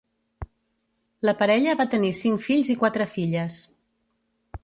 [1.29, 3.59] La parella va tenir cinc fills i quatre filles.